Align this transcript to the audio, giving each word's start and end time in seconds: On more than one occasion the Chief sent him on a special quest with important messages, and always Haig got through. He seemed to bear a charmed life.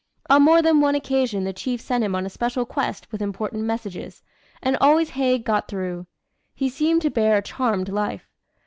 On 0.31 0.41
more 0.41 0.63
than 0.63 0.81
one 0.81 0.95
occasion 0.95 1.43
the 1.43 1.53
Chief 1.53 1.79
sent 1.79 2.03
him 2.03 2.15
on 2.15 2.25
a 2.25 2.29
special 2.31 2.65
quest 2.65 3.11
with 3.11 3.21
important 3.21 3.65
messages, 3.65 4.23
and 4.59 4.75
always 4.81 5.11
Haig 5.11 5.45
got 5.45 5.67
through. 5.67 6.07
He 6.55 6.69
seemed 6.69 7.03
to 7.03 7.11
bear 7.11 7.37
a 7.37 7.43
charmed 7.43 7.87
life. 7.89 8.27